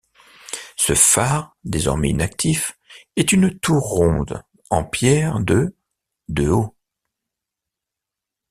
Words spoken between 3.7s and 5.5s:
ronde en pierre